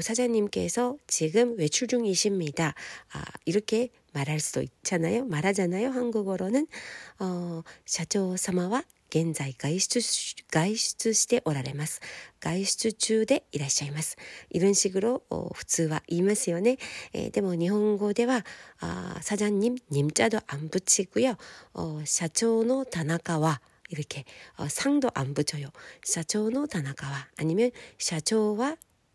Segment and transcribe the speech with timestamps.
[0.00, 2.74] 사장님께서 지금 외출 중이십니다.
[3.12, 5.24] 아, 이렇게 말할 수도 있잖아요.
[5.26, 5.90] 말하잖아요.
[5.90, 6.66] 한국어로는
[7.20, 10.00] 어, 샤조 사마와 現在外出
[10.50, 12.00] 外出しておられます。
[12.40, 14.16] 外出中でいらっしゃいます。
[14.50, 15.22] 이런식으로
[15.54, 16.76] 普通は言いますよね。
[17.12, 18.44] えー、でも日本語では
[18.80, 21.36] あ사장님님자도안붙이고요
[22.04, 23.60] 社長の田中は
[23.90, 25.70] 이렇게어상도안붙여요
[26.04, 28.76] 社長の田中は아니면社長は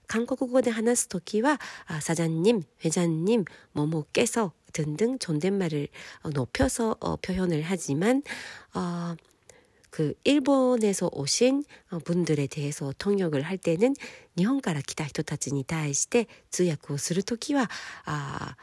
[0.08, 1.58] 한국어で 話すときは
[2.00, 5.88] 사장님, 회장님, 뭐뭐께서 등등 존댓말을
[6.32, 8.22] 높여서 표현을 하지만
[8.74, 9.14] 어,
[9.90, 11.64] 그 일본에서 오신
[12.04, 13.94] 분들에 대해서 통역을 할 때는
[14.36, 17.70] 일본から来た人たちに対して通訳をするときは
[18.04, 18.56] あ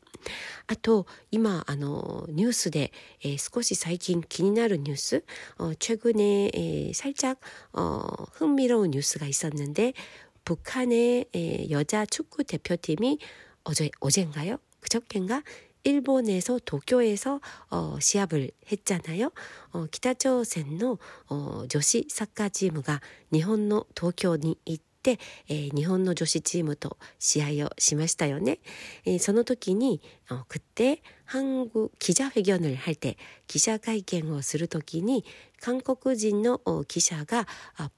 [0.66, 2.92] あと今あのニュースで、
[3.22, 5.24] えー、少し最近気になるニュース
[5.58, 7.40] 어 최근에 에, 살짝
[7.72, 9.94] 어, 흥미로운 뉴스가 있었는데
[10.44, 13.18] 북한의 에, 여자 축구 대표팀이
[13.64, 14.58] 어제 어젠가요?
[14.80, 15.42] 그저께인가?
[15.84, 17.40] 일본에서 도쿄에서
[17.70, 19.30] 어, 시합을 했잖아요.
[19.70, 20.96] 어, 기타조센의
[21.28, 23.00] 어, 조시 사카 지무가
[23.32, 28.60] 일본의 도쿄에 て、 えー、日本の女子チームと試合をしましたよね。
[29.04, 33.16] えー、その時に그때한국기자회견을할때
[33.48, 35.24] 記者会見をする時に
[35.60, 37.48] 韓国人の記者が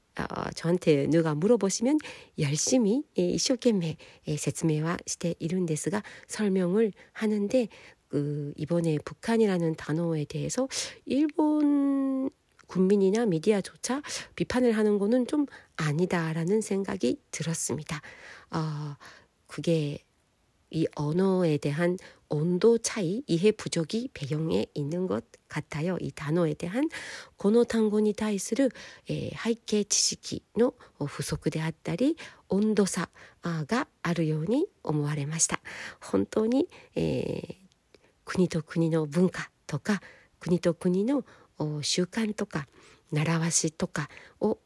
[0.19, 1.97] 어, 저한테 누가 물어보시면
[2.39, 3.23] 열심히 예,
[4.27, 7.67] 예, 세츠메와 시대 이룬데스가 설명을 하는데
[8.09, 10.67] 그 이번에 북한이라는 단어에 대해서
[11.05, 12.29] 일본
[12.67, 14.01] 국민이나 미디어조차
[14.35, 15.45] 비판을 하는 거는 좀
[15.77, 18.01] 아니다라는 생각이 들었습니다.
[18.51, 18.95] 어,
[19.47, 19.99] 그게
[20.69, 21.97] 이 언어에 대한
[22.30, 25.96] 온도 차이, 이해 부족이 배경에 있는 것 같아요.
[26.00, 26.88] 이 단어에 대한
[27.36, 28.70] この単語に対する、
[29.08, 30.42] えー、背景 지식의
[31.06, 32.16] 不足であったり
[32.48, 33.08] 温度差
[33.42, 35.60] があるように思われました。
[36.00, 37.56] 本当に、えー、
[38.24, 40.02] 国と国の文化とか
[40.40, 41.24] 国と国の
[41.82, 42.66] 習慣とか
[43.12, 44.08] 習わしとか
[44.40, 44.58] を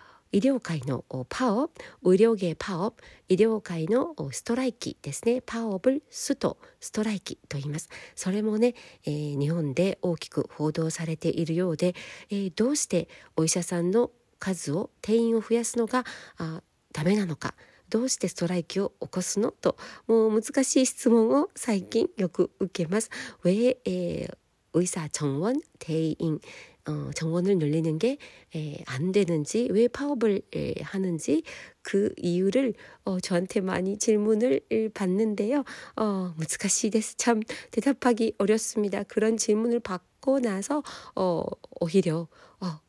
[0.32, 1.70] 医療界のパオ
[2.04, 2.94] 医療芸パオ
[3.28, 8.74] 医療界のストライキですねパオブルストストライキと言いますそれもね、
[9.06, 11.94] えー、日本で大きく報道されているようで、
[12.28, 16.04] えー、どうしてお医者さんの数を定員を増やすのが
[16.38, 16.60] あ
[16.92, 17.54] ダメなのか
[17.88, 19.76] どうしてストライキを起こすのと
[20.08, 23.10] もう難しい質問を最近よく受けます。
[23.44, 24.36] 왜、 えー、
[24.74, 26.40] 의사정원대인
[26.87, 28.17] 어, 정원을 늘리는 게
[28.55, 31.43] 에, 안 되는지 왜 파업을 에, 하는지
[31.81, 32.73] 그 이유를
[33.05, 34.61] 어, 저한테 많이 질문을
[34.93, 35.63] 받는데요.
[35.95, 39.03] 어, 무츠카시데스 네, 참 대답하기 어렵습니다.
[39.03, 40.83] 그런 질문을 받고 나서
[41.15, 41.43] 어,
[41.79, 42.27] 오히려
[42.59, 42.79] 어,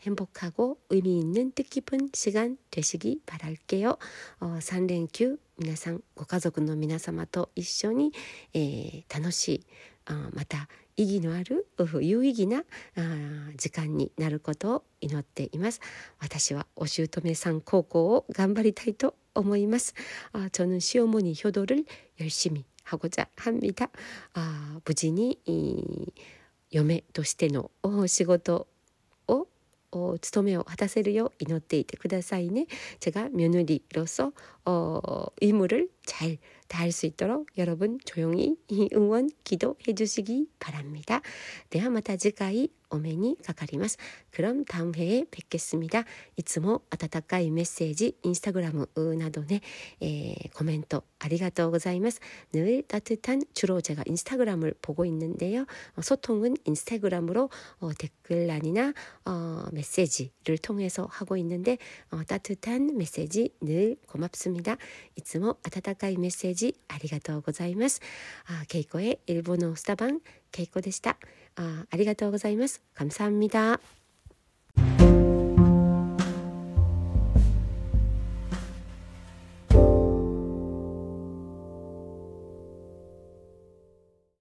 [0.00, 3.96] 행복하고 의미 있는 뜻깊은 시간 되시기 바랄게요.
[4.40, 8.12] 어, 3連休 皆さん ご家族の皆様と一緒に、
[8.54, 9.66] えー、楽しい、
[10.06, 11.66] あまた意義のある
[12.00, 12.64] 有意義な
[12.96, 13.00] あ
[13.56, 15.80] 時間になることを祈っています。
[16.18, 19.94] 私はお姑さん孝行を頑張りたいと思います。
[20.32, 21.84] あ 저는 시어머니 효도를
[22.20, 23.90] 열심히 하고자 합니다.
[24.34, 25.38] 아, 無事に
[26.70, 27.70] 嫁としての
[28.06, 28.66] 仕事 어,
[30.20, 32.66] 務めを果たせるよう祈っていてくださいね。
[33.00, 34.32] 제가며느리로서
[34.64, 38.57] 어, 의무를 잘 다할 수 있도록 여러분 조용히
[38.93, 41.21] 응원 기도해 주시기 바랍니다.
[41.69, 43.97] 네, 아마타즈가이 오메니 가카리마스.
[44.31, 46.03] 그럼 다음 회에 뵙겠습니다.
[46.37, 48.85] 이츠모 아타타카이 메시지 인스타그램
[49.19, 49.61] 나도네
[50.55, 52.19] 코멘트 아리가토 고자이마스.
[52.51, 55.65] 늘 따뜻한 주로 제가 인스타그램을 보고 있는데요.
[55.95, 57.49] 어, 소통은 인스타그램으로
[57.79, 58.93] 어, 댓글란이나
[59.25, 61.77] 어, 메시지를 통해서 하고 있는데
[62.09, 64.77] 어, 따뜻한 메시지 늘 고맙습니다.
[65.15, 66.17] 이츠모 아타타 かい。
[66.17, 67.75] メッセージありがとうござい。
[67.75, 68.01] ます。
[68.47, 71.17] あ稽古へエルボのスタバンケイでした。
[71.55, 72.55] あありがとうござい。
[72.55, 72.81] ます。
[72.95, 73.79] 감사합니 다。